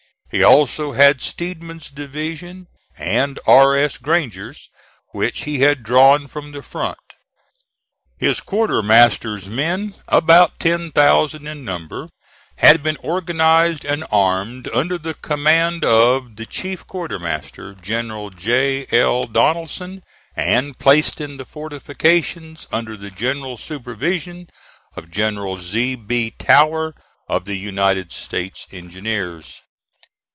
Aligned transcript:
He 0.33 0.43
also 0.43 0.93
had 0.93 1.19
Steedman's 1.21 1.89
division 1.89 2.67
and 2.95 3.37
R. 3.45 3.75
S. 3.75 3.97
Granger's, 3.97 4.69
which 5.11 5.43
he 5.43 5.59
had 5.59 5.83
drawn 5.83 6.27
from 6.29 6.53
the 6.53 6.61
front. 6.63 6.95
His 8.17 8.39
quartermaster's 8.39 9.49
men, 9.49 9.93
about 10.07 10.57
ten 10.57 10.93
thousand 10.93 11.47
in 11.47 11.65
number, 11.65 12.07
had 12.59 12.81
been 12.81 12.95
organized 13.03 13.83
and 13.83 14.05
armed 14.09 14.69
under 14.73 14.97
the 14.97 15.15
command 15.15 15.83
of 15.83 16.37
the 16.37 16.45
chief 16.45 16.87
quartermaster, 16.87 17.73
General 17.75 18.29
J. 18.29 18.85
L. 18.89 19.25
Donaldson, 19.25 20.01
and 20.33 20.79
placed 20.79 21.19
in 21.19 21.35
the 21.35 21.45
fortifications 21.45 22.67
under 22.71 22.95
the 22.95 23.11
general 23.11 23.57
supervision 23.57 24.47
of 24.95 25.11
General 25.11 25.57
Z. 25.57 25.95
B. 25.97 26.31
Tower, 26.31 26.95
of 27.27 27.43
the 27.43 27.57
United 27.57 28.13
States 28.13 28.65
Engineers. 28.71 29.59